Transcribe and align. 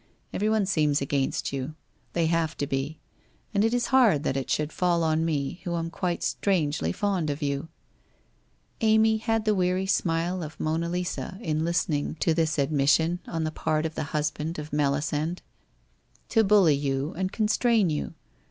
Everyone 0.33 0.65
seems 0.65 0.99
against 0.99 1.53
you. 1.53 1.75
They 2.13 2.25
have 2.25 2.57
to 2.57 2.65
be. 2.65 2.97
And 3.53 3.63
it 3.63 3.71
is 3.71 3.89
hard 3.93 4.23
that 4.23 4.35
it 4.35 4.49
should 4.49 4.73
fall 4.73 5.03
on 5.03 5.23
me, 5.23 5.61
who 5.63 5.75
am 5.75 5.91
quite 5.91 6.23
strangely 6.23 6.91
fond 6.91 7.29
of 7.29 7.43
you' 7.43 7.69
Amy 8.91 9.17
had 9.17 9.45
the 9.45 9.53
weary 9.53 9.85
smile 9.85 10.41
of 10.41 10.59
Monna 10.59 10.89
Lisa, 10.89 11.37
in 11.39 11.63
listening 11.63 12.15
to 12.15 12.33
this 12.33 12.57
admission 12.57 13.19
on 13.27 13.43
the 13.43 13.51
part 13.51 13.85
of 13.85 13.93
the 13.93 14.05
husband 14.05 14.57
of 14.57 14.73
Melisande. 14.73 15.39
1— 15.43 15.43
To 16.29 16.43
bully 16.45 16.73
you 16.75 17.13
and 17.13 17.31
constrain 17.31 17.91
you. 17.91 18.15